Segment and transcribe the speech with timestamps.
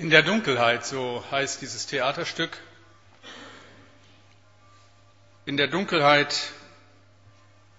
[0.00, 2.56] In der Dunkelheit, so heißt dieses Theaterstück.
[5.44, 6.52] In der Dunkelheit,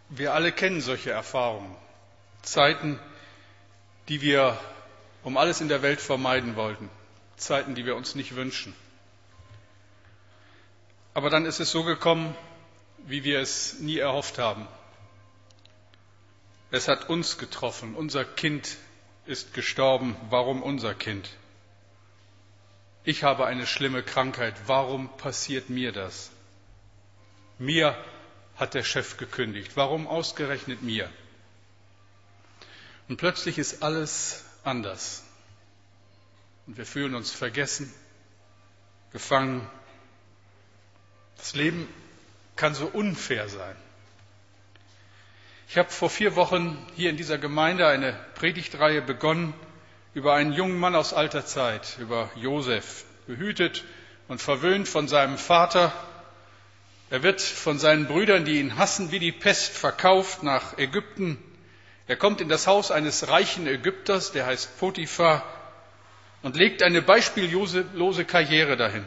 [0.09, 1.75] wir alle kennen solche Erfahrungen.
[2.43, 2.99] Zeiten,
[4.07, 4.55] die wir
[5.23, 6.91] um alles in der Welt vermeiden wollten.
[7.37, 8.75] Zeiten, die wir uns nicht wünschen.
[11.15, 12.35] Aber dann ist es so gekommen,
[12.99, 14.67] wie wir es nie erhofft haben.
[16.69, 17.95] Es hat uns getroffen.
[17.95, 18.77] Unser Kind
[19.25, 20.15] ist gestorben.
[20.29, 21.27] Warum unser Kind?
[23.03, 24.53] Ich habe eine schlimme Krankheit.
[24.67, 26.29] Warum passiert mir das?
[27.57, 27.97] Mir
[28.57, 29.71] hat der Chef gekündigt.
[29.75, 31.09] Warum ausgerechnet mir?
[33.09, 35.23] Und plötzlich ist alles anders.
[36.67, 37.91] Und wir fühlen uns vergessen,
[39.11, 39.67] gefangen.
[41.37, 41.87] Das Leben
[42.55, 43.75] kann so unfair sein.
[45.67, 49.53] Ich habe vor vier Wochen hier in dieser Gemeinde eine Predigtreihe begonnen
[50.13, 53.83] über einen jungen Mann aus alter Zeit, über Josef, behütet
[54.27, 55.93] und verwöhnt von seinem Vater.
[57.09, 61.37] Er wird von seinen Brüdern, die ihn hassen, wie die Pest verkauft nach Ägypten.
[62.07, 65.43] Er kommt in das Haus eines reichen Ägypters, der heißt Potiphar,
[66.41, 69.05] und legt eine beispiellose Karriere dahin.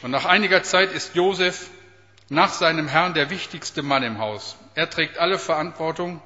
[0.00, 1.68] Und nach einiger Zeit ist Josef
[2.28, 4.56] nach seinem Herrn der wichtigste Mann im Haus.
[4.74, 6.22] Er trägt alle Verantwortung,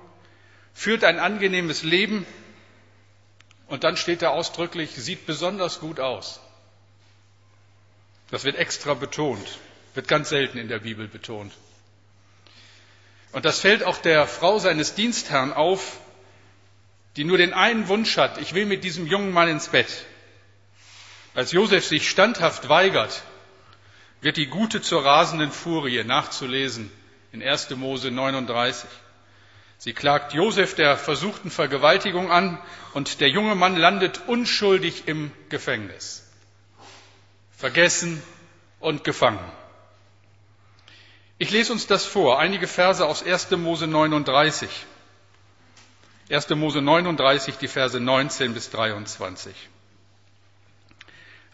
[0.75, 2.27] führt ein angenehmes Leben
[3.73, 6.41] und dann steht er ausdrücklich, sieht besonders gut aus.
[8.31, 9.59] Das wird extra betont,
[9.95, 11.55] wird ganz selten in der Bibel betont.
[13.33, 16.01] Und das fällt auch der Frau seines Dienstherrn auf,
[17.17, 20.05] die nur den einen Wunsch hat, ich will mit diesem jungen Mann ins Bett.
[21.35, 23.23] Als Josef sich standhaft weigert,
[24.21, 26.93] wird die Gute zur rasenden Furie nachzulesen
[27.33, 27.71] in 1.
[27.71, 28.87] Mose 39.
[29.85, 32.57] Sie klagt Josef der versuchten Vergewaltigung an
[32.95, 36.25] und der junge Mann landet unschuldig im Gefängnis.
[37.51, 38.23] Vergessen
[38.79, 39.45] und gefangen.
[41.37, 43.51] Ich lese uns das vor, einige Verse aus 1.
[43.57, 44.71] Mose 39.
[46.31, 46.51] 1.
[46.51, 49.53] Mose 39, die Verse 19 bis 23.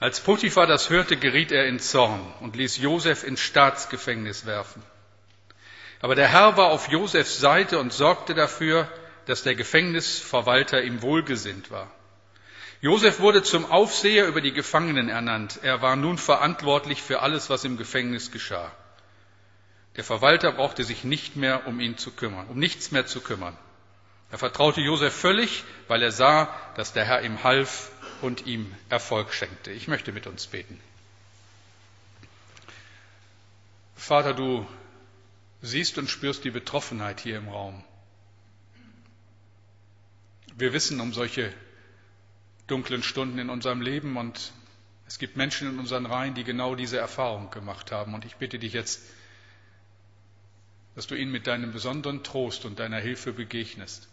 [0.01, 4.83] Als Potiphar das hörte, geriet er in Zorn und ließ Josef ins Staatsgefängnis werfen.
[6.01, 8.89] Aber der Herr war auf Josefs Seite und sorgte dafür,
[9.27, 11.91] dass der Gefängnisverwalter ihm wohlgesinnt war.
[12.81, 15.59] Josef wurde zum Aufseher über die Gefangenen ernannt.
[15.63, 18.71] Er war nun verantwortlich für alles, was im Gefängnis geschah.
[19.97, 23.57] Der Verwalter brauchte sich nicht mehr um ihn zu kümmern, um nichts mehr zu kümmern.
[24.31, 27.91] Er vertraute Josef völlig, weil er sah, dass der Herr ihm half
[28.23, 29.73] und ihm Erfolg schenkte.
[29.73, 30.81] Ich möchte mit uns beten.
[33.97, 34.67] Vater, du
[35.63, 37.85] siehst und spürst die Betroffenheit hier im Raum.
[40.57, 41.53] Wir wissen um solche
[42.67, 44.53] dunklen Stunden in unserem Leben und
[45.07, 48.15] es gibt Menschen in unseren Reihen, die genau diese Erfahrung gemacht haben.
[48.15, 49.01] Und ich bitte dich jetzt,
[50.95, 54.09] dass du ihnen mit deinem besonderen Trost und deiner Hilfe begegnest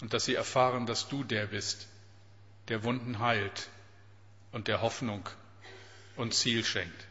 [0.00, 1.88] und dass sie erfahren, dass du der bist,
[2.68, 3.70] der Wunden heilt
[4.52, 5.28] und der Hoffnung
[6.16, 7.06] und Ziel schenkt.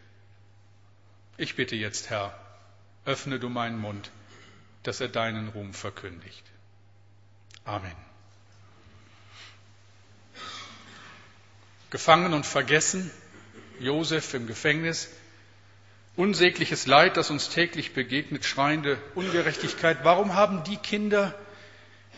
[1.37, 2.37] Ich bitte jetzt, Herr,
[3.05, 4.09] öffne du meinen Mund,
[4.83, 6.43] dass er deinen Ruhm verkündigt.
[7.65, 7.95] Amen.
[11.89, 13.11] Gefangen und vergessen,
[13.79, 15.09] Josef im Gefängnis,
[16.15, 19.99] unsägliches Leid, das uns täglich begegnet, schreiende Ungerechtigkeit.
[20.03, 21.37] Warum haben die Kinder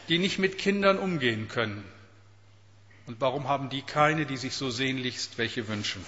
[0.09, 1.83] die nicht mit Kindern umgehen können?
[3.07, 6.05] Und warum haben die keine, die sich so sehnlichst welche wünschen?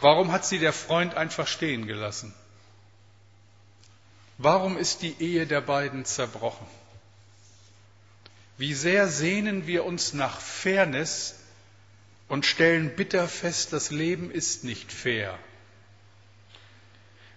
[0.00, 2.34] Warum hat sie der Freund einfach stehen gelassen?
[4.38, 6.66] Warum ist die Ehe der beiden zerbrochen?
[8.56, 11.40] Wie sehr sehnen wir uns nach Fairness
[12.28, 15.36] und stellen bitter fest, das Leben ist nicht fair.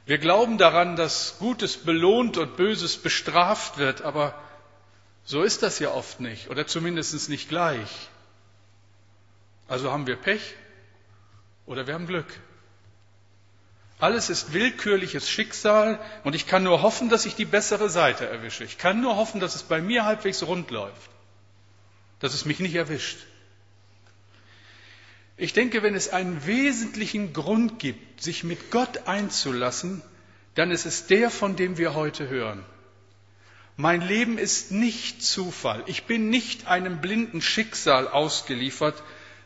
[0.06, 4.36] Wir glauben daran, dass Gutes belohnt und Böses bestraft wird, aber
[5.24, 8.10] so ist das ja oft nicht oder zumindest nicht gleich.
[9.68, 10.56] Also haben wir Pech
[11.66, 12.28] oder wir haben Glück.
[14.02, 18.64] Alles ist willkürliches Schicksal und ich kann nur hoffen, dass ich die bessere Seite erwische.
[18.64, 21.12] Ich kann nur hoffen, dass es bei mir halbwegs rund läuft,
[22.20, 23.20] dass es mich nicht erwischt.
[25.38, 30.02] Ich denke, wenn es einen wesentlichen Grund gibt, sich mit Gott einzulassen,
[30.56, 32.66] dann ist es der, von dem wir heute hören.
[33.78, 35.84] Mein Leben ist nicht Zufall.
[35.86, 38.96] Ich bin nicht einem blinden Schicksal ausgeliefert,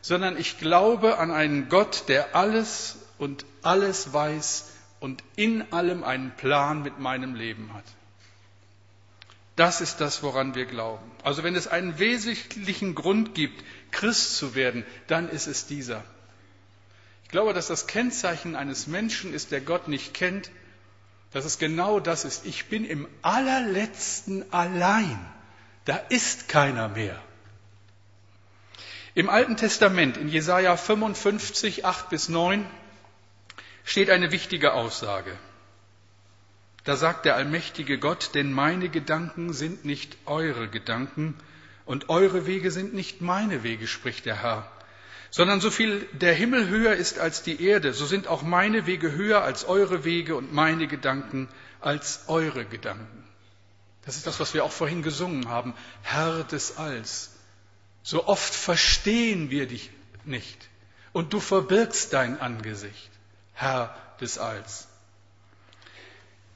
[0.00, 6.32] sondern ich glaube an einen Gott, der alles und alles weiß und in allem einen
[6.32, 7.84] Plan mit meinem Leben hat.
[9.56, 11.10] Das ist das, woran wir glauben.
[11.22, 16.04] Also wenn es einen wesentlichen Grund gibt, Christ zu werden, dann ist es dieser.
[17.24, 20.50] Ich glaube, dass das Kennzeichen eines Menschen ist, der Gott nicht kennt,
[21.32, 22.46] dass es genau das ist.
[22.46, 25.18] Ich bin im allerletzten allein.
[25.86, 27.20] Da ist keiner mehr.
[29.14, 32.66] Im Alten Testament, in Jesaja 55, 8 bis 9,
[33.86, 35.32] steht eine wichtige Aussage.
[36.84, 41.34] Da sagt der allmächtige Gott, denn meine Gedanken sind nicht eure Gedanken
[41.86, 44.70] und eure Wege sind nicht meine Wege, spricht der Herr
[45.36, 49.12] sondern so viel der Himmel höher ist als die Erde, so sind auch meine Wege
[49.12, 51.48] höher als eure Wege und meine Gedanken
[51.80, 53.24] als eure Gedanken.
[54.04, 57.36] Das ist das, was wir auch vorhin gesungen haben, Herr des Alls.
[58.02, 59.90] So oft verstehen wir dich
[60.24, 60.68] nicht
[61.12, 63.10] und du verbirgst dein Angesicht,
[63.56, 64.86] Herr des Alls.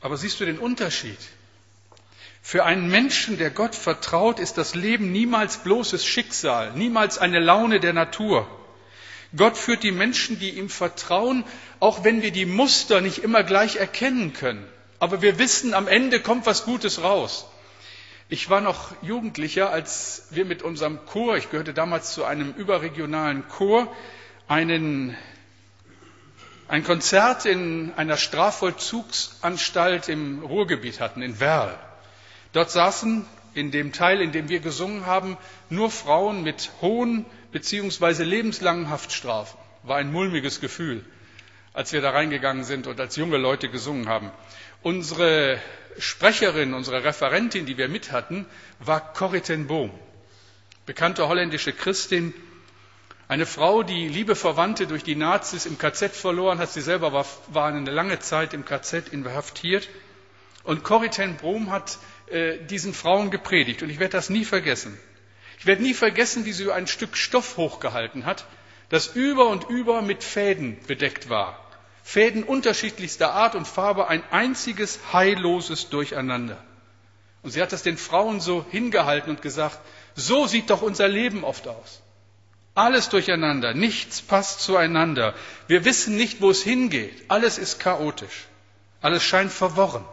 [0.01, 1.19] Aber siehst du den Unterschied?
[2.43, 7.81] Für einen Menschen, der Gott vertraut, ist das Leben niemals bloßes Schicksal, niemals eine Laune
[7.81, 8.49] der Natur.
[9.37, 11.45] Gott führt die Menschen, die ihm vertrauen,
[11.79, 14.67] auch wenn wir die Muster nicht immer gleich erkennen können.
[14.99, 17.47] Aber wir wissen, am Ende kommt was Gutes raus.
[18.29, 23.47] Ich war noch Jugendlicher, als wir mit unserem Chor, ich gehörte damals zu einem überregionalen
[23.49, 23.93] Chor,
[24.47, 25.17] einen,
[26.71, 31.77] ein Konzert in einer Strafvollzugsanstalt im Ruhrgebiet hatten, in Werl.
[32.53, 35.37] Dort saßen in dem Teil, in dem wir gesungen haben,
[35.69, 39.59] nur Frauen mit hohen beziehungsweise lebenslangen Haftstrafen.
[39.83, 41.05] War ein mulmiges Gefühl,
[41.73, 44.31] als wir da reingegangen sind und als junge Leute gesungen haben.
[44.83, 45.59] Unsere
[45.99, 48.47] Sprecherin, unsere Referentin, die wir mit hatten,
[48.79, 49.91] war Corrie ten Boom,
[50.87, 52.33] bekannte holländische Christin,
[53.31, 56.73] eine Frau, die liebe Verwandte durch die Nazis im KZ verloren hat.
[56.73, 59.89] Sie selber war, war eine lange Zeit im KZ inhaftiert.
[60.65, 63.85] Und Corrie ten Boom hat äh, diesen Frauen gepredigt.
[63.85, 64.99] Und ich werde das nie vergessen.
[65.61, 68.47] Ich werde nie vergessen, wie sie ein Stück Stoff hochgehalten hat,
[68.89, 71.65] das über und über mit Fäden bedeckt war.
[72.03, 76.61] Fäden unterschiedlichster Art und Farbe, ein einziges heilloses Durcheinander.
[77.45, 79.79] Und sie hat das den Frauen so hingehalten und gesagt,
[80.17, 82.03] so sieht doch unser Leben oft aus.
[82.75, 85.35] Alles durcheinander, nichts passt zueinander.
[85.67, 87.25] Wir wissen nicht, wo es hingeht.
[87.29, 88.47] Alles ist chaotisch.
[89.01, 90.05] Alles scheint verworren.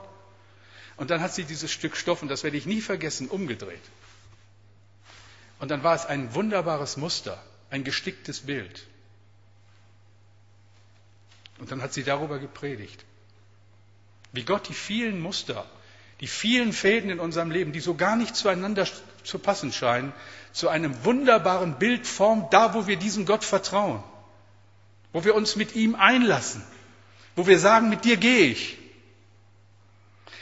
[0.96, 3.82] Und dann hat sie dieses Stück Stoff, und das werde ich nie vergessen, umgedreht.
[5.60, 8.88] Und dann war es ein wunderbares Muster, ein gesticktes Bild.
[11.60, 13.06] Und dann hat sie darüber gepredigt,
[14.32, 15.66] wie Gott die vielen Muster,
[16.20, 18.88] die vielen Fäden in unserem Leben, die so gar nicht zueinander
[19.24, 20.14] zu passen scheinen,
[20.52, 24.04] zu einem wunderbaren Bild formt, da wo wir diesem Gott vertrauen,
[25.14, 26.64] wo wir uns mit ihm einlassen,
[27.36, 28.78] wo wir sagen, mit dir gehe ich.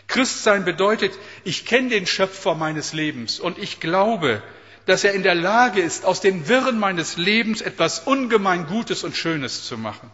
[0.08, 1.12] Christsein bedeutet,
[1.44, 4.42] ich kenne den Schöpfer meines Lebens und ich glaube,
[4.86, 9.18] dass er in der Lage ist, aus den Wirren meines Lebens etwas ungemein Gutes und
[9.18, 10.12] Schönes zu machen.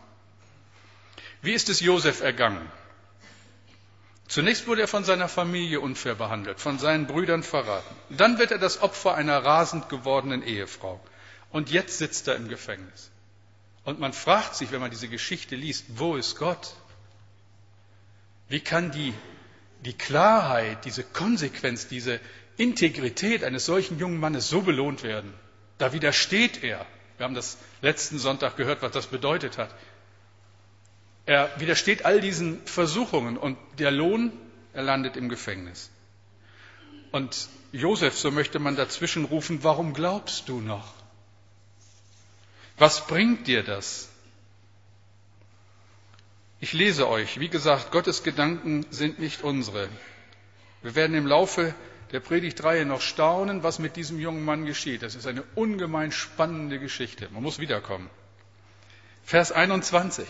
[1.42, 2.66] Wie ist es Josef ergangen?
[4.32, 7.96] Zunächst wurde er von seiner Familie unfair behandelt, von seinen Brüdern verraten.
[8.10, 11.02] Dann wird er das Opfer einer rasend gewordenen Ehefrau.
[11.52, 13.12] Und jetzt sitzt er im Gefängnis.
[13.84, 16.76] Und man fragt sich, wenn man diese Geschichte liest, wo ist Gott?
[18.48, 19.14] Wie kann die,
[19.82, 22.22] die Klarheit, diese Konsequenz, diese,
[22.62, 25.34] Integrität eines solchen jungen Mannes so belohnt werden.
[25.80, 26.86] Da widersteht er.
[27.18, 29.74] Wir haben das letzten Sonntag gehört, was das bedeutet hat.
[31.26, 34.32] Er widersteht all diesen Versuchungen und der Lohn,
[34.74, 35.90] er landet im Gefängnis.
[37.12, 40.94] Und Josef, so möchte man dazwischen rufen, warum glaubst du noch?
[42.78, 44.10] Was bringt dir das?
[46.60, 49.90] Ich lese euch, wie gesagt, Gottes Gedanken sind nicht unsere.
[50.82, 51.76] Wir werden im Laufe
[52.12, 55.02] der Predigtreihe noch staunen, was mit diesem jungen Mann geschieht.
[55.02, 57.30] Das ist eine ungemein spannende Geschichte.
[57.32, 58.10] Man muss wiederkommen.
[59.24, 60.28] Vers 21.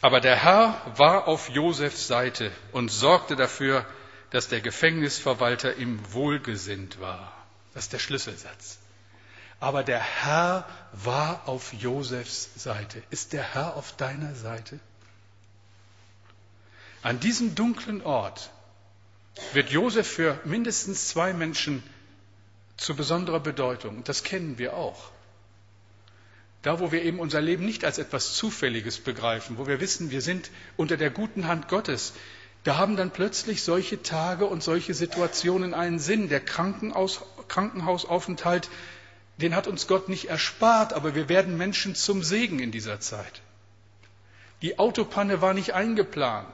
[0.00, 3.84] Aber der Herr war auf Josefs Seite und sorgte dafür,
[4.30, 7.32] dass der Gefängnisverwalter ihm wohlgesinnt war.
[7.74, 8.78] Das ist der Schlüsselsatz.
[9.60, 13.02] Aber der Herr war auf Josefs Seite.
[13.10, 14.78] Ist der Herr auf deiner Seite?
[17.02, 18.50] An diesem dunklen Ort
[19.52, 21.82] wird Josef für mindestens zwei Menschen
[22.76, 23.98] zu besonderer Bedeutung.
[23.98, 25.10] Und das kennen wir auch.
[26.62, 30.20] Da, wo wir eben unser Leben nicht als etwas Zufälliges begreifen, wo wir wissen, wir
[30.20, 32.14] sind unter der guten Hand Gottes,
[32.64, 36.28] da haben dann plötzlich solche Tage und solche Situationen einen Sinn.
[36.28, 38.68] Der Krankenhaus, Krankenhausaufenthalt,
[39.36, 43.40] den hat uns Gott nicht erspart, aber wir werden Menschen zum Segen in dieser Zeit.
[44.62, 46.48] Die Autopanne war nicht eingeplant.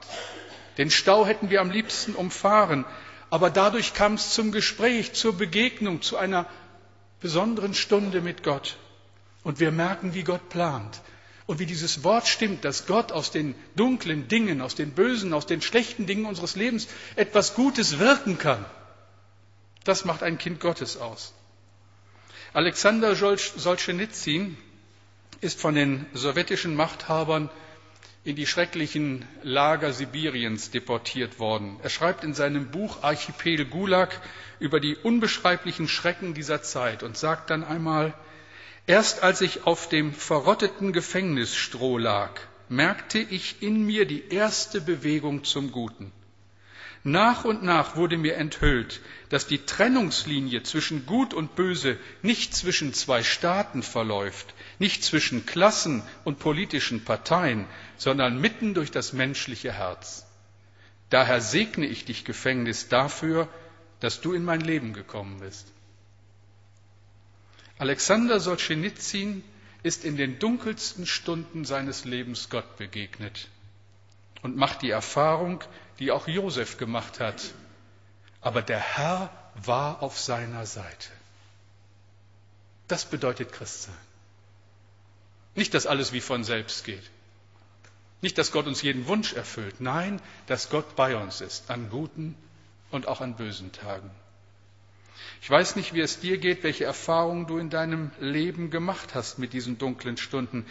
[0.76, 2.84] Den Stau hätten wir am liebsten umfahren.
[3.30, 6.46] Aber dadurch kam es zum Gespräch, zur Begegnung, zu einer
[7.20, 8.76] besonderen Stunde mit Gott.
[9.44, 11.00] Und wir merken, wie Gott plant.
[11.46, 15.46] Und wie dieses Wort stimmt, dass Gott aus den dunklen Dingen, aus den bösen, aus
[15.46, 18.64] den schlechten Dingen unseres Lebens etwas Gutes wirken kann.
[19.84, 21.34] Das macht ein Kind Gottes aus.
[22.54, 24.56] Alexander Solzhenitsyn
[25.42, 27.50] ist von den sowjetischen Machthabern
[28.24, 31.78] in die schrecklichen Lager Sibiriens deportiert worden.
[31.82, 34.18] Er schreibt in seinem Buch Archipel Gulag
[34.60, 38.14] über die unbeschreiblichen Schrecken dieser Zeit und sagt dann einmal,
[38.86, 45.44] erst als ich auf dem verrotteten Gefängnisstroh lag, merkte ich in mir die erste Bewegung
[45.44, 46.12] zum Guten.
[47.06, 52.94] Nach und nach wurde mir enthüllt, dass die Trennungslinie zwischen Gut und Böse nicht zwischen
[52.94, 57.66] zwei Staaten verläuft, nicht zwischen Klassen und politischen Parteien,
[57.98, 60.26] sondern mitten durch das menschliche Herz.
[61.10, 63.48] Daher segne ich dich, Gefängnis, dafür,
[64.00, 65.73] dass du in mein Leben gekommen bist.
[67.78, 69.42] Alexander Solzhenitsyn
[69.82, 73.48] ist in den dunkelsten Stunden seines Lebens Gott begegnet
[74.42, 75.62] und macht die Erfahrung,
[75.98, 77.52] die auch Josef gemacht hat.
[78.40, 81.10] Aber der Herr war auf seiner Seite.
[82.88, 83.94] Das bedeutet Christsein.
[85.54, 87.10] Nicht, dass alles wie von selbst geht.
[88.20, 89.80] Nicht, dass Gott uns jeden Wunsch erfüllt.
[89.80, 92.34] Nein, dass Gott bei uns ist, an guten
[92.90, 94.10] und auch an bösen Tagen.
[95.42, 99.38] Ich weiß nicht, wie es dir geht, welche Erfahrungen du in deinem Leben gemacht hast
[99.38, 100.66] mit diesen dunklen Stunden.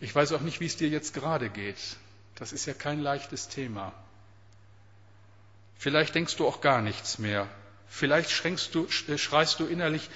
[0.00, 1.96] Ich weiß auch nicht, wie es dir jetzt gerade geht.
[2.34, 3.92] Das ist ja kein leichtes Thema.
[5.76, 7.48] Vielleicht denkst du auch gar nichts mehr.
[7.88, 10.10] Vielleicht du, äh, schreist du innerlich,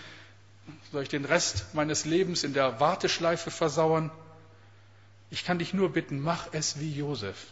[0.90, 4.10] soll ich den Rest meines Lebens in der Warteschleife versauern?
[5.30, 7.46] Ich kann dich nur bitten, mach es wie Josef.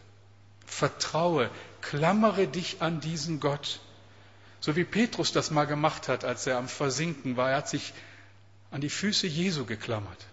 [0.66, 1.50] Vertraue,
[1.80, 3.80] klammere dich an diesen Gott.
[4.60, 7.50] So wie Petrus das mal gemacht hat, als er am Versinken war.
[7.50, 7.92] Er hat sich
[8.70, 10.26] an die Füße Jesu geklammert.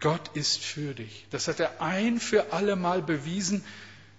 [0.00, 1.26] Gott ist für dich.
[1.30, 3.64] Das hat er ein für alle Mal bewiesen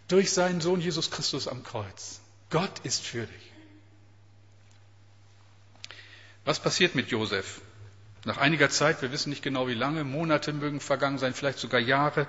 [0.07, 2.19] durch seinen Sohn Jesus Christus am Kreuz.
[2.49, 3.51] Gott ist für dich.
[6.43, 7.61] Was passiert mit Josef?
[8.23, 11.79] Nach einiger Zeit, wir wissen nicht genau wie lange, Monate mögen vergangen sein, vielleicht sogar
[11.79, 12.27] Jahre,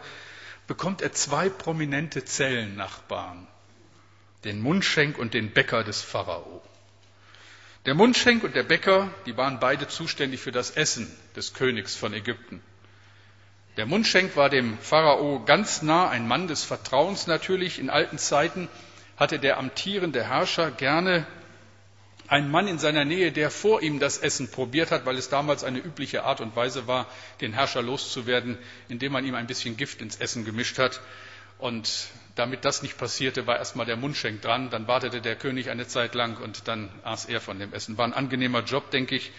[0.66, 3.46] bekommt er zwei prominente Zellennachbarn,
[4.46, 6.62] den Mundschenk und den Bäcker des Pharao.
[7.84, 12.12] Der Mundschenk und der Bäcker, die waren beide zuständig für das Essen des Königs von
[12.14, 12.60] Ägypten.
[13.76, 17.78] Der Mundschenk war dem Pharao ganz nah, ein Mann des Vertrauens natürlich.
[17.78, 18.68] In alten Zeiten
[19.16, 21.26] hatte der amtierende Herrscher gerne
[22.28, 25.62] einen Mann in seiner Nähe, der vor ihm das Essen probiert hat, weil es damals
[25.62, 27.06] eine übliche Art und Weise war,
[27.40, 31.00] den Herrscher loszuwerden, indem man ihm ein bisschen Gift ins Essen gemischt hat.
[31.58, 34.70] Und damit das nicht passierte, war erstmal der Mundschenk dran.
[34.70, 37.98] Dann wartete der König eine Zeit lang und dann aß er von dem Essen.
[37.98, 39.32] War ein angenehmer Job, denke ich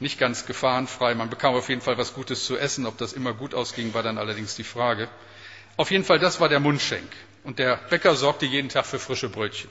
[0.00, 1.14] nicht ganz gefahrenfrei.
[1.14, 2.86] Man bekam auf jeden Fall was Gutes zu essen.
[2.86, 5.08] Ob das immer gut ausging, war dann allerdings die Frage.
[5.76, 7.08] Auf jeden Fall, das war der Mundschenk.
[7.44, 9.70] Und der Bäcker sorgte jeden Tag für frische Brötchen.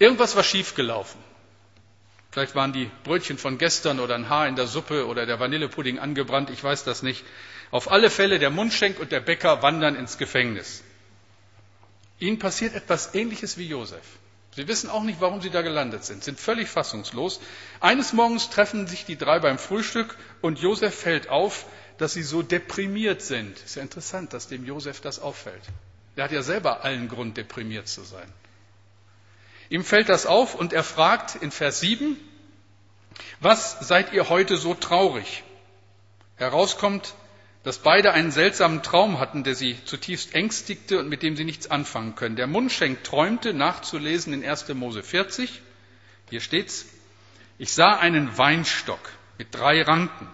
[0.00, 1.20] Irgendwas war schiefgelaufen.
[2.30, 5.98] Vielleicht waren die Brötchen von gestern oder ein Haar in der Suppe oder der Vanillepudding
[5.98, 7.24] angebrannt, ich weiß das nicht.
[7.70, 10.84] Auf alle Fälle, der Mundschenk und der Bäcker wandern ins Gefängnis.
[12.20, 14.02] Ihnen passiert etwas Ähnliches wie Josef.
[14.56, 17.40] Sie wissen auch nicht, warum sie da gelandet sind, sind völlig fassungslos.
[17.80, 21.66] Eines Morgens treffen sich die drei beim Frühstück und Josef fällt auf,
[21.98, 23.58] dass sie so deprimiert sind.
[23.60, 25.62] Ist ja interessant, dass dem Josef das auffällt.
[26.16, 28.32] Er hat ja selber allen Grund, deprimiert zu sein.
[29.70, 32.16] Ihm fällt das auf und er fragt in Vers 7,
[33.40, 35.44] was seid ihr heute so traurig?
[36.36, 37.14] Herauskommt,
[37.64, 41.70] dass beide einen seltsamen Traum hatten, der sie zutiefst ängstigte und mit dem sie nichts
[41.70, 42.36] anfangen können.
[42.36, 44.68] Der Mundschenk träumte, nachzulesen in 1.
[44.74, 45.60] Mose 40.
[46.30, 46.86] Hier steht's.
[47.58, 49.00] Ich sah einen Weinstock
[49.38, 50.28] mit drei Ranken.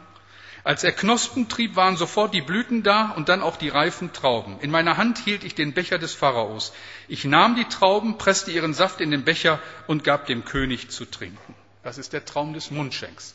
[0.65, 4.59] Als er Knospen trieb, waren sofort die Blüten da und dann auch die reifen Trauben.
[4.61, 6.73] In meiner Hand hielt ich den Becher des Pharaos.
[7.07, 11.05] Ich nahm die Trauben, presste ihren Saft in den Becher und gab dem König zu
[11.05, 11.55] trinken.
[11.83, 13.35] Das ist der Traum des Mundschenks.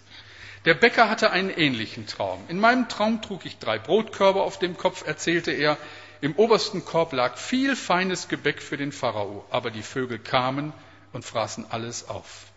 [0.66, 2.44] Der Bäcker hatte einen ähnlichen Traum.
[2.50, 5.78] In meinem Traum trug ich drei Brotkörbe auf dem Kopf, erzählte er.
[6.22, 10.74] Im obersten Korb lag viel feines Gebäck für den Pharao, aber die Vögel kamen
[11.13, 12.48] und fraßen alles auf.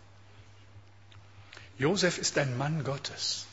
[1.77, 3.47] Josef ist ein Mann Gottes,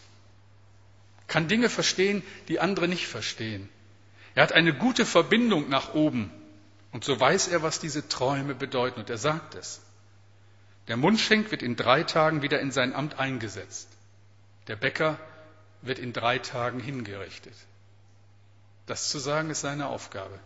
[1.28, 3.69] kann Dinge verstehen, die andere nicht verstehen.
[4.35, 6.30] Er hat eine gute Verbindung nach oben
[6.92, 9.80] und so weiß er, was diese Träume bedeuten und er sagt es.
[10.88, 13.88] Der Mundschenk wird in drei Tagen wieder in sein Amt eingesetzt.
[14.67, 15.19] Der Bäcker
[15.83, 17.55] wird in drei Tagen hingerichtet.
[18.87, 20.38] Das zu sagen ist seine Aufgabe.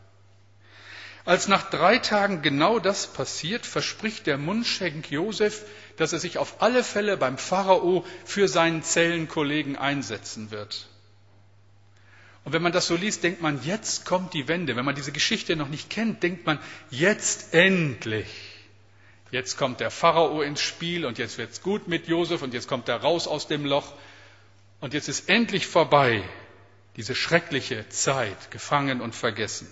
[1.25, 5.64] Als nach drei Tagen genau das passiert, verspricht der Mundschenk Josef,
[5.97, 10.87] dass er sich auf alle Fälle beim Pharao für seinen Zellenkollegen einsetzen wird.
[12.44, 14.76] Und wenn man das so liest, denkt man, jetzt kommt die Wende.
[14.76, 16.59] Wenn man diese Geschichte noch nicht kennt, denkt man,
[16.90, 18.53] jetzt endlich.
[19.34, 22.88] Jetzt kommt der Pharao ins Spiel und jetzt wird's gut mit Josef und jetzt kommt
[22.88, 23.92] er raus aus dem Loch
[24.78, 26.22] und jetzt ist endlich vorbei
[26.94, 29.66] diese schreckliche Zeit, gefangen und vergessen.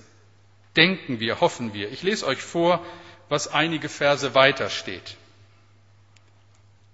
[0.74, 1.92] Denken wir, hoffen wir.
[1.92, 2.84] Ich lese euch vor,
[3.28, 5.16] was einige Verse weiter steht.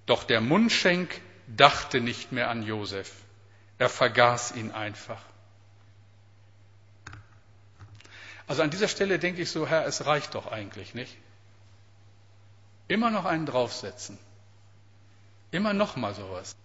[0.04, 3.10] Doch der Mundschenk dachte nicht mehr an Josef.
[3.78, 5.22] Er vergaß ihn einfach.
[8.46, 11.16] Also an dieser Stelle denke ich so, Herr, es reicht doch eigentlich nicht.
[12.88, 14.18] Immer noch einen draufsetzen.
[15.50, 16.57] Immer noch mal sowas.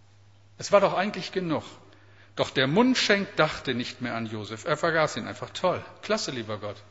[0.57, 1.63] Es war doch eigentlich genug.
[2.35, 4.65] Doch der Mundschenk dachte nicht mehr an Josef.
[4.65, 5.49] Er vergaß ihn einfach.
[5.51, 5.83] Toll.
[6.01, 6.81] Klasse, lieber Gott.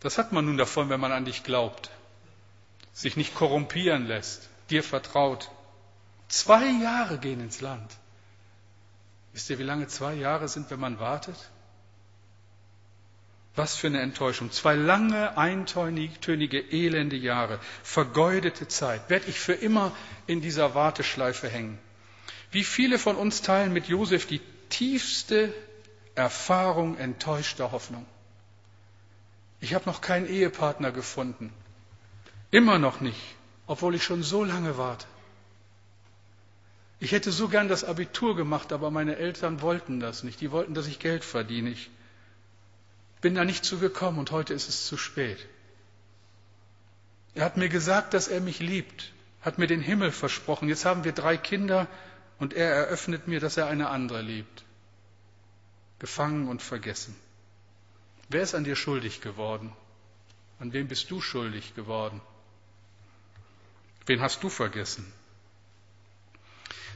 [0.00, 1.90] Das hat man nun davon, wenn man an dich glaubt,
[2.92, 5.50] sich nicht korrumpieren lässt, dir vertraut.
[6.28, 7.90] Zwei Jahre gehen ins Land.
[9.32, 11.36] Wisst ihr, wie lange zwei Jahre sind, wenn man wartet?
[13.60, 14.50] Was für eine Enttäuschung.
[14.50, 19.10] Zwei lange, eintönige, elende Jahre, vergeudete Zeit.
[19.10, 19.92] Werde ich für immer
[20.26, 21.78] in dieser Warteschleife hängen?
[22.50, 24.40] Wie viele von uns teilen mit Josef die
[24.70, 25.52] tiefste
[26.14, 28.06] Erfahrung enttäuschter Hoffnung?
[29.60, 31.52] Ich habe noch keinen Ehepartner gefunden.
[32.50, 33.20] Immer noch nicht,
[33.66, 35.04] obwohl ich schon so lange warte.
[36.98, 40.40] Ich hätte so gern das Abitur gemacht, aber meine Eltern wollten das nicht.
[40.40, 41.68] Die wollten, dass ich Geld verdiene.
[41.68, 41.90] Ich
[43.20, 45.46] bin da nicht zugekommen und heute ist es zu spät.
[47.34, 49.12] Er hat mir gesagt, dass er mich liebt,
[49.42, 50.68] hat mir den Himmel versprochen.
[50.68, 51.86] Jetzt haben wir drei Kinder
[52.38, 54.64] und er eröffnet mir, dass er eine andere liebt.
[55.98, 57.14] Gefangen und vergessen.
[58.28, 59.72] Wer ist an dir schuldig geworden?
[60.58, 62.20] An wem bist du schuldig geworden?
[64.06, 65.10] Wen hast du vergessen?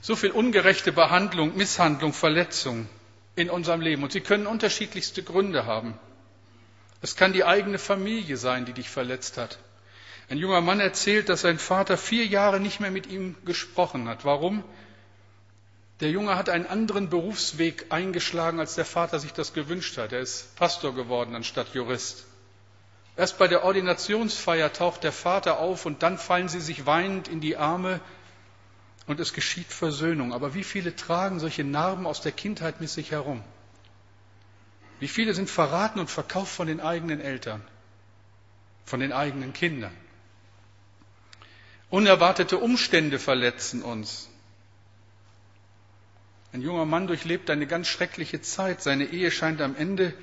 [0.00, 2.88] So viel ungerechte Behandlung, Misshandlung, Verletzung
[3.36, 4.02] in unserem Leben.
[4.02, 5.98] Und sie können unterschiedlichste Gründe haben.
[7.04, 9.58] Es kann die eigene Familie sein, die dich verletzt hat.
[10.30, 14.24] Ein junger Mann erzählt, dass sein Vater vier Jahre nicht mehr mit ihm gesprochen hat.
[14.24, 14.64] Warum?
[16.00, 20.14] Der Junge hat einen anderen Berufsweg eingeschlagen, als der Vater sich das gewünscht hat.
[20.14, 22.24] Er ist Pastor geworden anstatt Jurist.
[23.18, 27.42] Erst bei der Ordinationsfeier taucht der Vater auf und dann fallen sie sich weinend in
[27.42, 28.00] die Arme
[29.06, 30.32] und es geschieht Versöhnung.
[30.32, 33.44] Aber wie viele tragen solche Narben aus der Kindheit mit sich herum?
[35.00, 37.62] Wie viele sind verraten und verkauft von den eigenen Eltern,
[38.84, 39.94] von den eigenen Kindern?
[41.90, 44.28] Unerwartete Umstände verletzen uns.
[46.52, 48.80] Ein junger Mann durchlebt eine ganz schreckliche Zeit.
[48.80, 50.14] Seine Ehe scheint am Ende.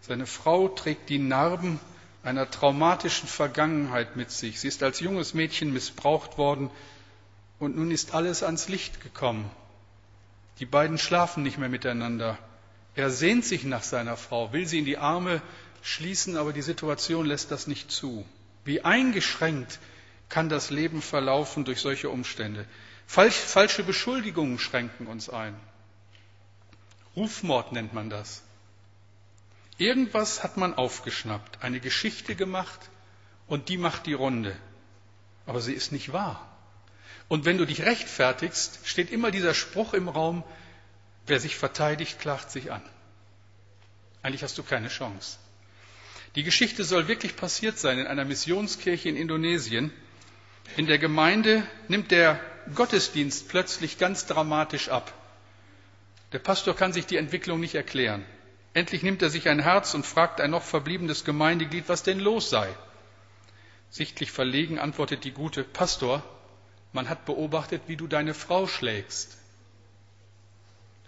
[0.00, 1.80] Seine Frau trägt die Narben
[2.22, 4.60] einer traumatischen Vergangenheit mit sich.
[4.60, 6.70] Sie ist als junges Mädchen missbraucht worden
[7.60, 9.48] und nun ist alles ans Licht gekommen.
[10.58, 12.36] Die beiden schlafen nicht mehr miteinander.
[12.96, 15.42] Er sehnt sich nach seiner Frau, will sie in die Arme
[15.82, 18.26] schließen, aber die Situation lässt das nicht zu.
[18.64, 19.78] Wie eingeschränkt
[20.28, 22.66] kann das Leben verlaufen durch solche Umstände.
[23.06, 25.54] falsche Beschuldigungen schränken uns ein.
[27.14, 28.42] Rufmord nennt man das.
[29.78, 32.80] Irgendwas hat man aufgeschnappt, eine Geschichte gemacht
[33.46, 34.56] und die macht die Runde.
[35.44, 36.48] Aber sie ist nicht wahr.
[37.28, 40.44] Und wenn du dich rechtfertigst, steht immer dieser Spruch im Raum,
[41.26, 42.82] wer sich verteidigt, klagt sich an.
[44.22, 45.38] Eigentlich hast du keine Chance.
[46.34, 49.92] Die Geschichte soll wirklich passiert sein in einer Missionskirche in Indonesien.
[50.76, 52.40] In der Gemeinde nimmt der
[52.74, 55.12] Gottesdienst plötzlich ganz dramatisch ab.
[56.32, 58.24] Der Pastor kann sich die Entwicklung nicht erklären.
[58.74, 62.50] Endlich nimmt er sich ein Herz und fragt ein noch verbliebenes Gemeindeglied, was denn los
[62.50, 62.68] sei.
[63.88, 66.22] Sichtlich verlegen antwortet die gute Pastor,
[66.92, 69.38] man hat beobachtet, wie du deine Frau schlägst.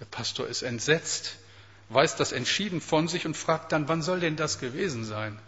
[0.01, 1.37] Der Pastor ist entsetzt,
[1.89, 5.39] weist das entschieden von sich und fragt dann, wann soll denn das gewesen sein?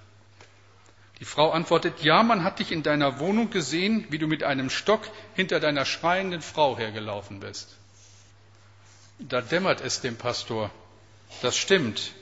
[1.20, 4.70] Die Frau antwortet, ja, man hat dich in deiner Wohnung gesehen, wie du mit einem
[4.70, 5.02] Stock
[5.34, 7.76] hinter deiner schreienden Frau hergelaufen bist.
[9.18, 10.70] Da dämmert es dem Pastor.
[11.42, 12.12] Das stimmt.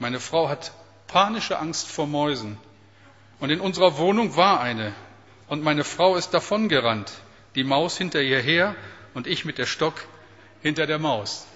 [0.00, 0.72] Meine Frau hat
[1.06, 2.58] panische Angst vor Mäusen.
[3.38, 4.94] Und in unserer Wohnung war eine.
[5.46, 7.12] Und meine Frau ist davongerannt.
[7.54, 8.74] Die Maus hinter ihr her
[9.14, 9.94] und ich mit der Stock
[10.60, 11.46] hinter der Maus.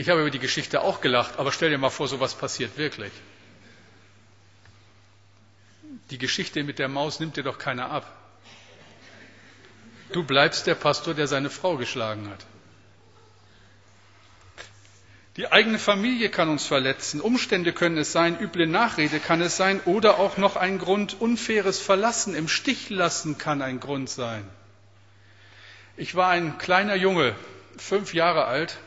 [0.00, 3.12] Ich habe über die Geschichte auch gelacht, aber stell dir mal vor, sowas passiert wirklich.
[6.08, 8.10] Die Geschichte mit der Maus nimmt dir doch keiner ab.
[10.12, 12.46] Du bleibst der Pastor, der seine Frau geschlagen hat.
[15.36, 19.80] Die eigene Familie kann uns verletzen, Umstände können es sein, üble Nachrede kann es sein
[19.84, 24.48] oder auch noch ein Grund, unfaires Verlassen, im Stich lassen kann ein Grund sein.
[25.98, 27.36] Ich war ein kleiner Junge,
[27.76, 28.78] fünf Jahre alt.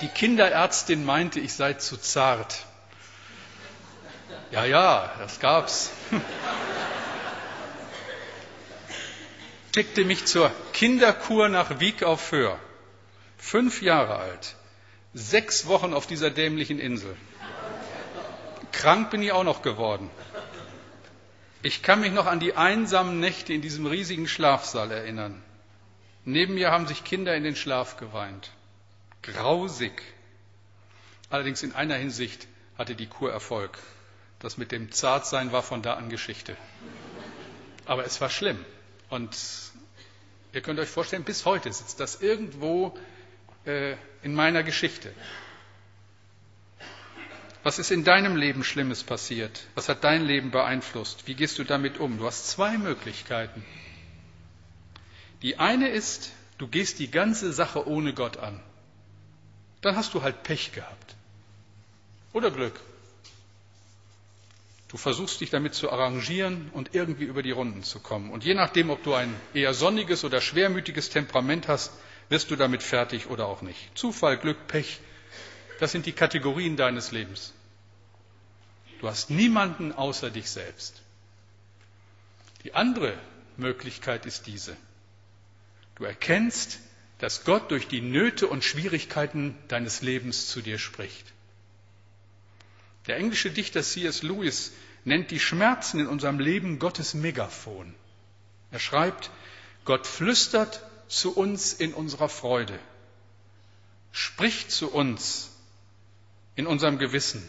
[0.00, 2.64] Die Kinderärztin meinte, ich sei zu zart.
[4.50, 5.90] Ja, ja, das gab's.
[9.74, 12.58] Schickte mich zur Kinderkur nach Wieg auf Föhr.
[13.38, 14.56] Fünf Jahre alt.
[15.14, 17.16] Sechs Wochen auf dieser dämlichen Insel.
[18.72, 20.10] Krank bin ich auch noch geworden.
[21.62, 25.42] Ich kann mich noch an die einsamen Nächte in diesem riesigen Schlafsaal erinnern.
[26.24, 28.50] Neben mir haben sich Kinder in den Schlaf geweint.
[29.22, 30.02] Grausig.
[31.30, 33.78] Allerdings in einer Hinsicht hatte die Kur Erfolg.
[34.38, 36.56] Das mit dem Zartsein war von da an Geschichte.
[37.84, 38.62] Aber es war schlimm.
[39.08, 39.36] Und
[40.52, 42.98] ihr könnt euch vorstellen, bis heute sitzt das irgendwo
[43.64, 45.12] äh, in meiner Geschichte.
[47.62, 49.62] Was ist in deinem Leben Schlimmes passiert?
[49.76, 51.28] Was hat dein Leben beeinflusst?
[51.28, 52.18] Wie gehst du damit um?
[52.18, 53.64] Du hast zwei Möglichkeiten.
[55.42, 58.60] Die eine ist, du gehst die ganze Sache ohne Gott an.
[59.82, 61.14] Dann hast du halt Pech gehabt.
[62.32, 62.80] Oder Glück.
[64.88, 68.30] Du versuchst dich damit zu arrangieren und irgendwie über die Runden zu kommen.
[68.30, 71.92] Und je nachdem, ob du ein eher sonniges oder schwermütiges Temperament hast,
[72.28, 73.78] wirst du damit fertig oder auch nicht.
[73.96, 75.00] Zufall, Glück, Pech,
[75.80, 77.52] das sind die Kategorien deines Lebens.
[79.00, 81.02] Du hast niemanden außer dich selbst.
[82.64, 83.18] Die andere
[83.56, 84.76] Möglichkeit ist diese.
[85.96, 86.78] Du erkennst,
[87.22, 91.32] dass Gott durch die Nöte und Schwierigkeiten deines Lebens zu dir spricht.
[93.06, 94.24] Der englische Dichter C.S.
[94.24, 94.72] Lewis
[95.04, 97.94] nennt die Schmerzen in unserem Leben Gottes Megafon.
[98.72, 99.30] Er schreibt,
[99.84, 102.76] Gott flüstert zu uns in unserer Freude,
[104.10, 105.52] spricht zu uns
[106.56, 107.48] in unserem Gewissen,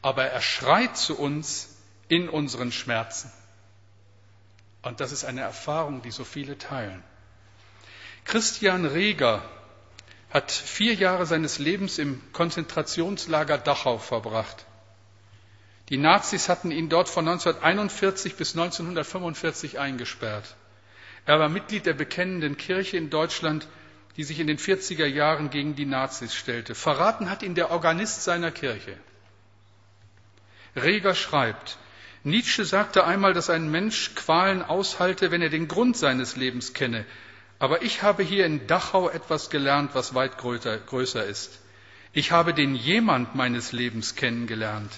[0.00, 1.76] aber er schreit zu uns
[2.08, 3.30] in unseren Schmerzen.
[4.80, 7.04] Und das ist eine Erfahrung, die so viele teilen.
[8.28, 9.42] Christian Reger
[10.28, 14.66] hat vier Jahre seines Lebens im Konzentrationslager Dachau verbracht.
[15.88, 20.56] Die Nazis hatten ihn dort von 1941 bis 1945 eingesperrt.
[21.24, 23.66] Er war Mitglied der bekennenden Kirche in Deutschland,
[24.18, 26.74] die sich in den 40er Jahren gegen die Nazis stellte.
[26.74, 28.98] Verraten hat ihn der Organist seiner Kirche.
[30.76, 31.78] Reger schreibt,
[32.24, 37.06] Nietzsche sagte einmal, dass ein Mensch Qualen aushalte, wenn er den Grund seines Lebens kenne.
[37.58, 41.58] Aber ich habe hier in Dachau etwas gelernt, was weit größer ist.
[42.12, 44.92] Ich habe den Jemand meines Lebens kennengelernt.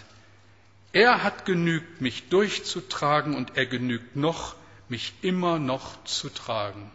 [0.92, 4.57] Er hat genügt, mich durchzutragen und er genügt noch,
[4.88, 6.90] mich immer noch zu tragen.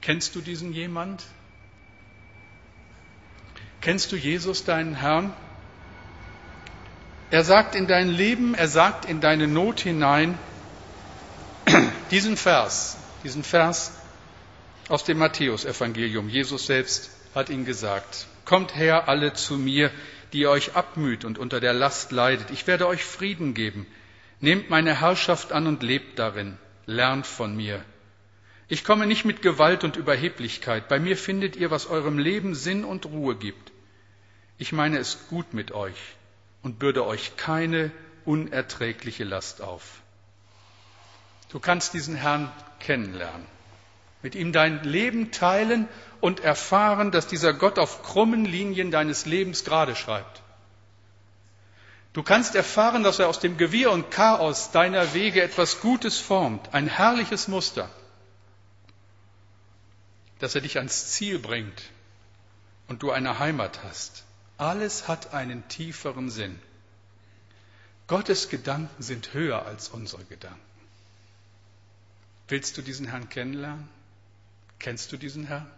[0.00, 1.24] Kennst du diesen jemand?
[3.80, 5.32] Kennst du Jesus, deinen Herrn?
[7.30, 10.38] Er sagt in dein Leben, er sagt in deine Not hinein
[12.10, 13.92] diesen Vers, diesen Vers
[14.88, 16.28] aus dem Matthäusevangelium.
[16.28, 18.26] Jesus selbst hat ihn gesagt.
[18.44, 19.90] Kommt her alle zu mir,
[20.32, 22.50] die ihr euch abmüht und unter der Last leidet.
[22.50, 23.86] Ich werde euch Frieden geben.
[24.40, 26.58] Nehmt meine Herrschaft an und lebt darin.
[26.86, 27.84] Lernt von mir.
[28.68, 30.88] Ich komme nicht mit Gewalt und Überheblichkeit.
[30.88, 33.72] Bei mir findet ihr, was eurem Leben Sinn und Ruhe gibt.
[34.58, 36.16] Ich meine es gut mit euch
[36.62, 37.90] und bürde euch keine
[38.24, 40.02] unerträgliche Last auf.
[41.50, 43.46] Du kannst diesen Herrn kennenlernen,
[44.24, 45.86] mit ihm dein Leben teilen
[46.22, 50.40] und erfahren, dass dieser Gott auf krummen Linien deines Lebens gerade schreibt.
[52.14, 56.72] Du kannst erfahren, dass er aus dem Gewirr und Chaos deiner Wege etwas Gutes formt,
[56.72, 57.90] ein herrliches Muster,
[60.38, 61.82] dass er dich ans Ziel bringt
[62.88, 64.24] und du eine Heimat hast.
[64.56, 66.58] Alles hat einen tieferen Sinn.
[68.06, 70.60] Gottes Gedanken sind höher als unsere Gedanken.
[72.48, 73.93] Willst du diesen Herrn kennenlernen?
[74.78, 75.70] Kennst du diesen Herrn?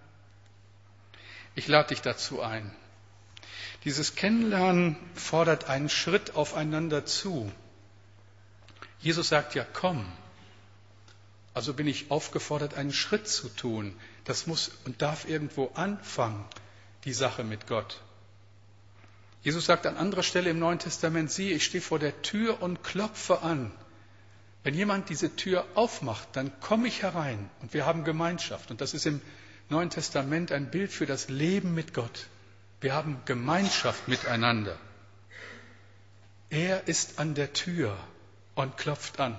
[1.54, 2.70] Ich lade dich dazu ein.
[3.84, 7.50] Dieses Kennenlernen fordert einen Schritt aufeinander zu.
[9.00, 10.04] Jesus sagt ja, komm.
[11.54, 13.96] Also bin ich aufgefordert, einen Schritt zu tun.
[14.24, 16.44] Das muss und darf irgendwo anfangen,
[17.04, 18.02] die Sache mit Gott.
[19.42, 22.82] Jesus sagt an anderer Stelle im Neuen Testament, siehe, ich stehe vor der Tür und
[22.82, 23.70] klopfe an.
[24.66, 28.72] Wenn jemand diese Tür aufmacht, dann komme ich herein und wir haben Gemeinschaft.
[28.72, 29.20] Und das ist im
[29.68, 32.26] Neuen Testament ein Bild für das Leben mit Gott.
[32.80, 34.76] Wir haben Gemeinschaft miteinander.
[36.50, 37.96] Er ist an der Tür
[38.56, 39.38] und klopft an.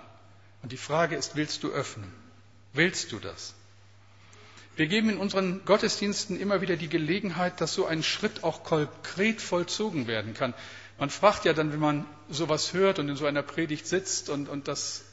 [0.64, 2.10] Und die Frage ist, willst du öffnen?
[2.72, 3.54] Willst du das?
[4.78, 9.42] Wir geben in unseren Gottesdiensten immer wieder die Gelegenheit, dass so ein Schritt auch konkret
[9.42, 10.54] vollzogen werden kann.
[10.98, 14.48] Man fragt ja dann, wenn man sowas hört und in so einer Predigt sitzt und,
[14.48, 15.04] und das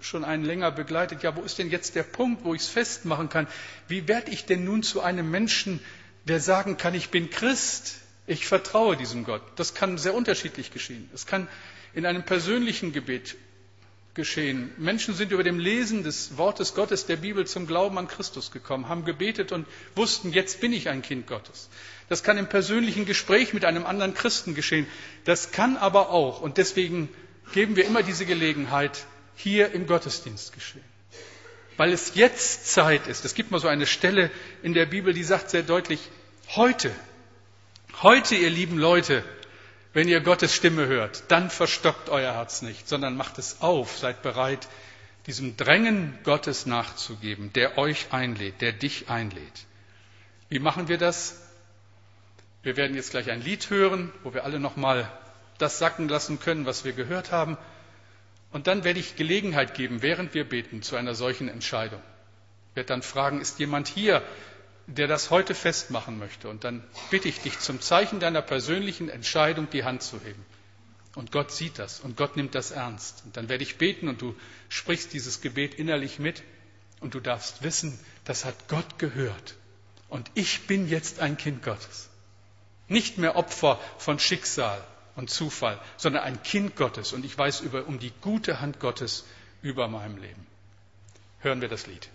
[0.00, 3.28] schon einen länger begleitet, ja, wo ist denn jetzt der Punkt, wo ich es festmachen
[3.28, 3.46] kann?
[3.88, 5.80] Wie werde ich denn nun zu einem Menschen,
[6.24, 9.42] der sagen kann, ich bin Christ, ich vertraue diesem Gott?
[9.56, 11.08] Das kann sehr unterschiedlich geschehen.
[11.14, 11.48] Es kann
[11.94, 13.36] in einem persönlichen Gebet
[14.14, 14.72] geschehen.
[14.78, 18.88] Menschen sind über dem Lesen des Wortes Gottes der Bibel zum Glauben an Christus gekommen,
[18.88, 21.68] haben gebetet und wussten, jetzt bin ich ein Kind Gottes.
[22.08, 24.86] Das kann im persönlichen Gespräch mit einem anderen Christen geschehen.
[25.24, 27.08] Das kann aber auch, und deswegen
[27.52, 29.06] geben wir immer diese Gelegenheit,
[29.38, 30.84] hier im Gottesdienst geschehen.
[31.76, 33.24] Weil es jetzt Zeit ist.
[33.24, 34.30] Es gibt mal so eine Stelle
[34.62, 36.00] in der Bibel, die sagt sehr deutlich,
[36.56, 36.90] heute,
[38.02, 39.22] heute, ihr lieben Leute,
[39.92, 44.22] wenn ihr Gottes Stimme hört, dann verstockt euer Herz nicht, sondern macht es auf, seid
[44.22, 44.68] bereit,
[45.26, 49.66] diesem Drängen Gottes nachzugeben, der euch einlädt, der dich einlädt.
[50.48, 51.40] Wie machen wir das?
[52.62, 55.10] Wir werden jetzt gleich ein Lied hören, wo wir alle nochmal
[55.58, 57.56] das sacken lassen können, was wir gehört haben.
[58.50, 62.02] Und dann werde ich Gelegenheit geben, während wir beten, zu einer solchen Entscheidung.
[62.70, 64.22] Ich werde dann fragen, ist jemand hier,
[64.88, 66.48] der das heute festmachen möchte?
[66.48, 70.44] Und dann bitte ich dich zum Zeichen deiner persönlichen Entscheidung die Hand zu heben.
[71.14, 73.22] Und Gott sieht das und Gott nimmt das ernst.
[73.24, 74.34] Und dann werde ich beten und du
[74.68, 76.42] sprichst dieses Gebet innerlich mit
[77.00, 79.56] und du darfst wissen, das hat Gott gehört.
[80.08, 82.08] Und ich bin jetzt ein Kind Gottes.
[82.88, 84.82] Nicht mehr Opfer von Schicksal,
[85.18, 87.12] und Zufall, sondern ein Kind Gottes.
[87.12, 89.26] Und ich weiß über, um die gute Hand Gottes
[89.62, 90.46] über meinem Leben.
[91.40, 92.08] Hören wir das Lied.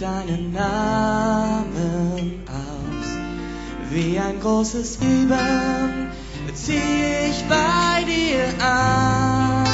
[0.00, 3.08] Deinen Namen aus.
[3.90, 6.10] Wie ein großes Lieben
[6.54, 9.64] zieh ich bei dir an.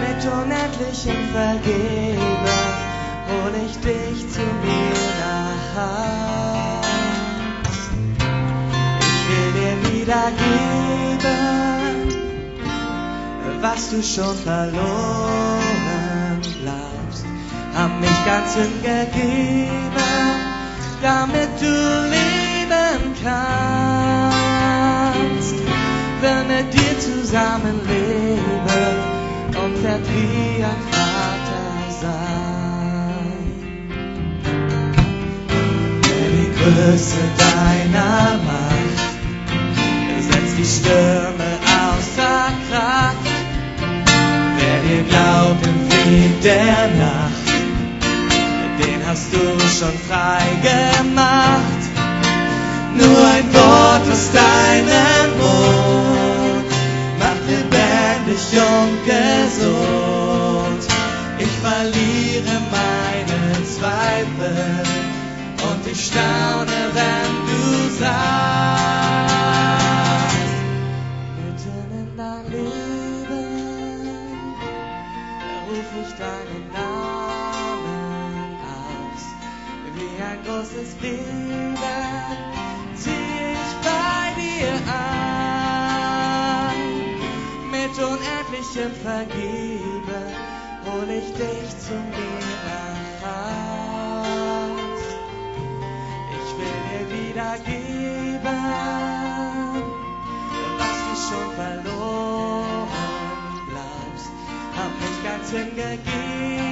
[0.00, 2.18] Mit unendlichem Vergeben
[3.28, 6.86] hol ich dich zu mir nach Haus.
[9.00, 10.87] Ich will dir wiedergeben,
[13.70, 15.60] was du schon verloren
[16.40, 17.24] glaubst
[17.74, 19.92] hab mich ganz hingegeben,
[21.02, 21.74] damit du
[22.16, 24.38] leben kannst.
[26.20, 28.96] Will mit dir zusammen leben
[29.62, 31.68] und werd wie ein Vater
[32.00, 33.42] sein.
[36.02, 39.00] Wer die Größe deiner Macht
[40.28, 41.47] setzt die Stürme
[46.10, 47.48] Wind der Nacht,
[49.06, 49.44] hast du
[49.78, 51.82] schon frei gemacht.
[52.94, 56.70] Nur ein Wort aus deinem Mund
[57.18, 58.42] macht lebendig
[58.72, 60.82] und gesund.
[61.38, 64.82] Ich verliere meine Zweifel
[65.68, 68.57] und ich staune, wenn du sagst,
[88.68, 90.26] unendlichem Vergeben
[90.84, 95.02] hol ich dich zu mir nach Haus.
[96.36, 98.60] Ich will dir wiedergeben,
[100.78, 102.88] was du schon verloren
[103.68, 104.30] glaubst.
[104.76, 106.67] Hab mich ganz hingegeben,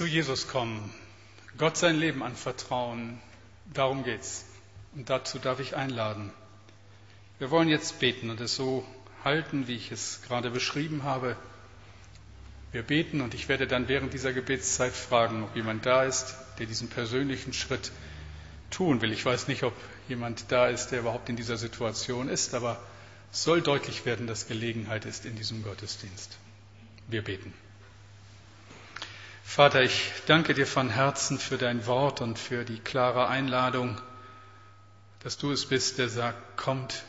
[0.00, 0.90] Zu Jesus kommen,
[1.58, 3.20] Gott sein Leben anvertrauen,
[3.74, 4.46] darum geht's.
[4.94, 6.32] Und dazu darf ich einladen.
[7.38, 8.82] Wir wollen jetzt beten und es so
[9.24, 11.36] halten, wie ich es gerade beschrieben habe.
[12.72, 16.64] Wir beten und ich werde dann während dieser Gebetszeit fragen, ob jemand da ist, der
[16.64, 17.92] diesen persönlichen Schritt
[18.70, 19.12] tun will.
[19.12, 19.74] Ich weiß nicht, ob
[20.08, 22.82] jemand da ist, der überhaupt in dieser Situation ist, aber
[23.30, 26.38] es soll deutlich werden, dass Gelegenheit ist in diesem Gottesdienst.
[27.06, 27.52] Wir beten.
[29.50, 34.00] Vater, ich danke dir von Herzen für dein Wort und für die klare Einladung,
[35.24, 37.02] dass du es bist, der sagt, kommt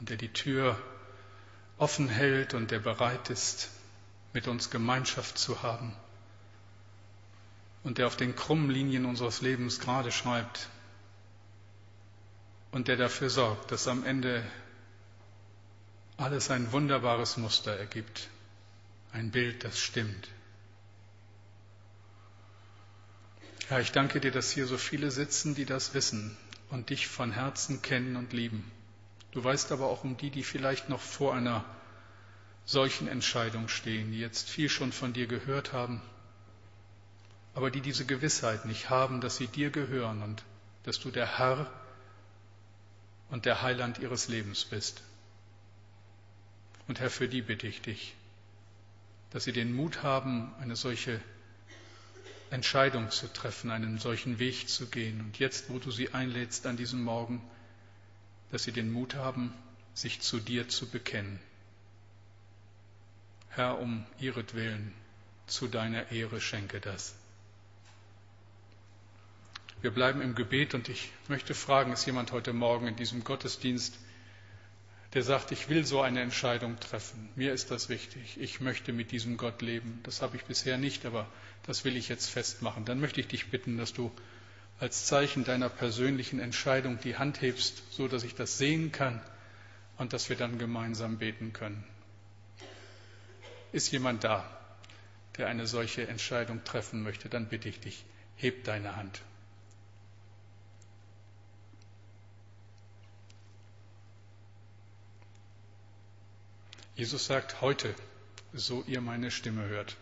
[0.00, 0.78] und der die Tür
[1.76, 3.68] offen hält und der bereit ist,
[4.32, 5.94] mit uns Gemeinschaft zu haben
[7.84, 10.70] und der auf den krummen Linien unseres Lebens gerade schreibt
[12.70, 14.42] und der dafür sorgt, dass am Ende
[16.16, 18.30] alles ein wunderbares Muster ergibt,
[19.12, 20.30] ein Bild, das stimmt.
[23.68, 26.36] Herr, ich danke dir, dass hier so viele sitzen, die das wissen
[26.70, 28.70] und dich von Herzen kennen und lieben.
[29.32, 31.64] Du weißt aber auch um die, die vielleicht noch vor einer
[32.64, 36.00] solchen Entscheidung stehen, die jetzt viel schon von dir gehört haben,
[37.54, 40.44] aber die diese Gewissheit nicht haben, dass sie dir gehören und
[40.84, 41.68] dass du der Herr
[43.30, 45.02] und der Heiland ihres Lebens bist.
[46.86, 48.14] Und Herr, für die bitte ich dich,
[49.30, 51.20] dass sie den Mut haben, eine solche
[52.56, 55.20] Entscheidung zu treffen, einen solchen Weg zu gehen.
[55.20, 57.42] Und jetzt, wo du sie einlädst an diesem Morgen,
[58.50, 59.52] dass sie den Mut haben,
[59.92, 61.38] sich zu dir zu bekennen.
[63.50, 64.94] Herr, um ihretwillen,
[65.46, 67.14] zu deiner Ehre schenke das.
[69.82, 73.98] Wir bleiben im Gebet und ich möchte fragen, ist jemand heute Morgen in diesem Gottesdienst,
[75.14, 77.28] der sagt, ich will so eine Entscheidung treffen.
[77.36, 78.38] Mir ist das wichtig.
[78.40, 80.00] Ich möchte mit diesem Gott leben.
[80.02, 81.26] Das habe ich bisher nicht, aber
[81.64, 82.84] das will ich jetzt festmachen.
[82.84, 84.10] Dann möchte ich dich bitten, dass du
[84.78, 89.20] als Zeichen deiner persönlichen Entscheidung die Hand hebst, so dass ich das sehen kann
[89.96, 91.84] und dass wir dann gemeinsam beten können.
[93.72, 94.44] Ist jemand da,
[95.38, 98.04] der eine solche Entscheidung treffen möchte, dann bitte ich dich,
[98.36, 99.20] heb deine Hand.
[106.96, 107.94] Jesus sagt heute,
[108.54, 109.98] so ihr meine Stimme hört.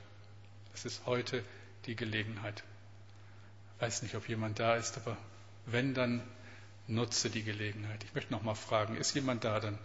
[0.74, 1.44] Es ist heute
[1.86, 2.62] die Gelegenheit.
[3.76, 5.16] Ich weiß nicht, ob jemand da ist, aber
[5.66, 6.22] wenn, dann
[6.86, 8.04] nutze die Gelegenheit.
[8.04, 9.58] Ich möchte noch mal fragen, ist jemand da?
[9.58, 9.76] Dann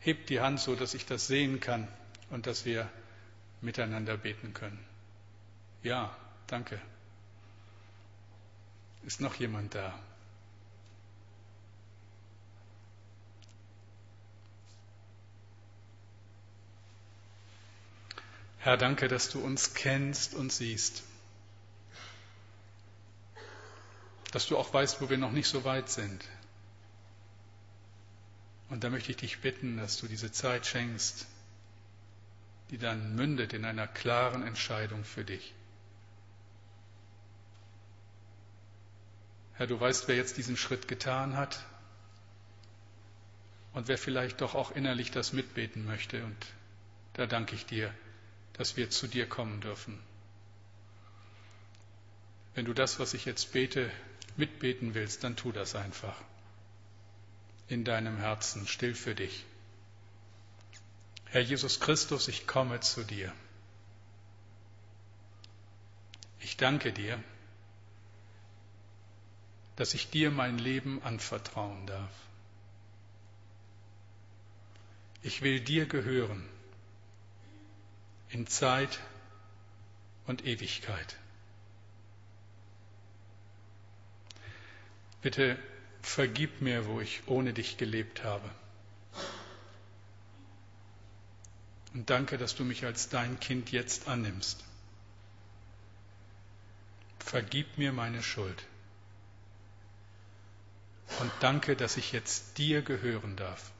[0.00, 1.86] hebt die Hand so, dass ich das sehen kann
[2.30, 2.88] und dass wir
[3.60, 4.82] miteinander beten können.
[5.82, 6.80] Ja, danke.
[9.04, 9.98] Ist noch jemand da?
[18.60, 21.04] Herr, danke, dass du uns kennst und siehst.
[24.32, 26.24] Dass du auch weißt, wo wir noch nicht so weit sind.
[28.68, 31.26] Und da möchte ich dich bitten, dass du diese Zeit schenkst,
[32.70, 35.54] die dann mündet in einer klaren Entscheidung für dich.
[39.54, 41.64] Herr, du weißt, wer jetzt diesen Schritt getan hat
[43.72, 46.22] und wer vielleicht doch auch innerlich das mitbeten möchte.
[46.24, 46.36] Und
[47.14, 47.92] da danke ich dir
[48.58, 49.98] dass wir zu dir kommen dürfen.
[52.54, 53.88] Wenn du das, was ich jetzt bete,
[54.36, 56.20] mitbeten willst, dann tu das einfach.
[57.68, 59.44] In deinem Herzen, still für dich.
[61.26, 63.32] Herr Jesus Christus, ich komme zu dir.
[66.40, 67.22] Ich danke dir,
[69.76, 72.10] dass ich dir mein Leben anvertrauen darf.
[75.22, 76.48] Ich will dir gehören
[78.30, 79.00] in Zeit
[80.26, 81.16] und Ewigkeit.
[85.22, 85.58] Bitte
[86.02, 88.48] vergib mir, wo ich ohne dich gelebt habe.
[91.94, 94.62] Und danke, dass du mich als dein Kind jetzt annimmst.
[97.18, 98.64] Vergib mir meine Schuld.
[101.20, 103.72] Und danke, dass ich jetzt dir gehören darf.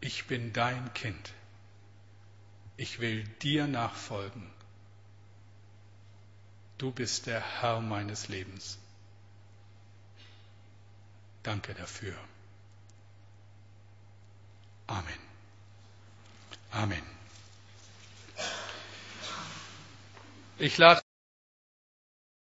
[0.00, 1.32] Ich bin dein Kind.
[2.76, 4.50] Ich will dir nachfolgen.
[6.78, 8.78] Du bist der Herr meines Lebens.
[11.42, 12.16] Danke dafür.
[14.86, 15.18] Amen.
[16.72, 17.02] Amen.
[20.58, 21.01] Ich lade